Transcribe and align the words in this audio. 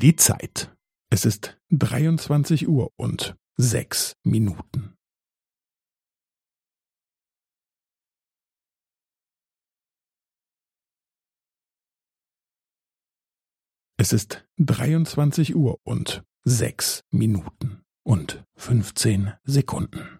Die 0.00 0.16
Zeit. 0.16 0.74
Es 1.12 1.26
ist 1.26 1.60
23 1.72 2.66
Uhr 2.66 2.88
und 2.96 3.36
sechs 3.58 4.14
Minuten. 4.22 4.96
Es 13.98 14.14
ist 14.14 14.48
23 14.56 15.54
Uhr 15.54 15.78
und 15.84 16.24
sechs 16.44 17.02
Minuten 17.10 17.82
und 18.02 18.42
15 18.56 19.34
Sekunden. 19.44 20.19